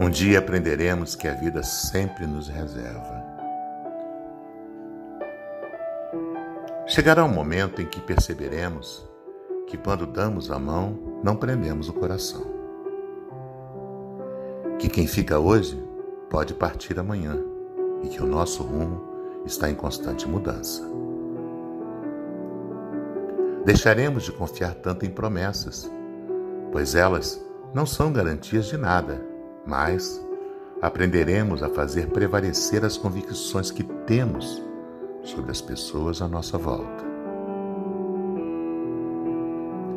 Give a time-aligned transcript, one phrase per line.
[0.00, 3.20] Um dia aprenderemos que a vida sempre nos reserva.
[6.86, 9.04] Chegará um momento em que perceberemos
[9.66, 12.46] que quando damos a mão, não prendemos o coração.
[14.78, 15.76] Que quem fica hoje
[16.30, 17.36] pode partir amanhã
[18.04, 19.02] e que o nosso rumo
[19.44, 20.88] está em constante mudança.
[23.64, 25.90] Deixaremos de confiar tanto em promessas,
[26.70, 27.44] pois elas
[27.74, 29.20] não são garantias de nada,
[29.68, 30.26] mas
[30.80, 34.62] aprenderemos a fazer prevalecer as convicções que temos
[35.22, 37.04] sobre as pessoas à nossa volta.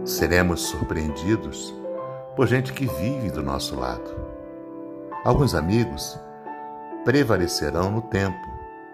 [0.04, 1.74] Seremos surpreendidos
[2.36, 4.14] por gente que vive do nosso lado.
[5.24, 6.20] Alguns amigos
[7.06, 8.38] prevalecerão no tempo,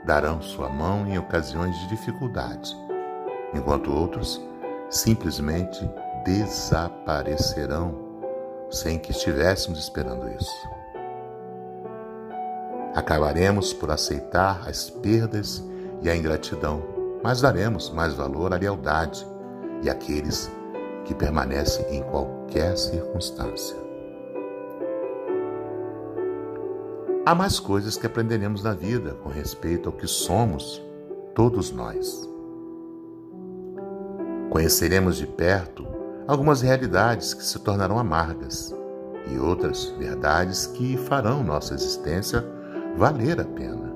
[0.05, 2.77] darão sua mão em ocasiões de dificuldade,
[3.52, 4.40] enquanto outros
[4.90, 5.90] simplesmente
[6.23, 8.06] desaparecerão
[8.70, 10.68] sem que estivéssemos esperando isso.
[12.93, 15.63] Acabaremos por aceitar as perdas
[16.01, 16.82] e a ingratidão,
[17.23, 19.26] mas daremos mais valor à lealdade
[19.84, 20.49] e àqueles
[21.05, 23.77] que permanecem em qualquer circunstância.
[27.26, 30.82] Há mais coisas que aprenderemos na vida com respeito ao que somos,
[31.35, 32.27] todos nós.
[34.49, 35.85] Conheceremos de perto
[36.27, 38.75] algumas realidades que se tornarão amargas
[39.31, 42.43] e outras verdades que farão nossa existência
[42.97, 43.95] valer a pena.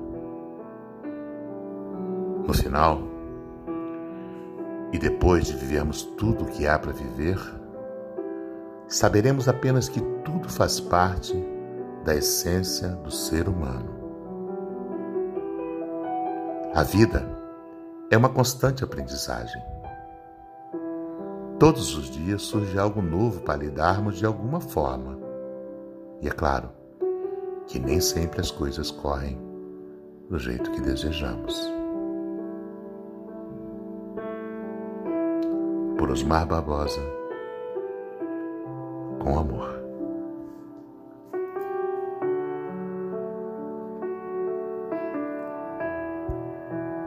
[2.46, 3.00] No final,
[4.92, 7.38] e depois de vivermos tudo o que há para viver,
[8.88, 11.34] saberemos apenas que tudo faz parte
[12.04, 14.00] da essência do ser humano.
[16.74, 17.26] A vida
[18.10, 19.71] é uma constante aprendizagem.
[21.62, 25.16] Todos os dias surge algo novo para lidarmos de alguma forma.
[26.20, 26.68] E é claro
[27.68, 29.38] que nem sempre as coisas correm
[30.28, 31.54] do jeito que desejamos.
[35.96, 37.00] Por Osmar Barbosa,
[39.22, 39.81] com amor.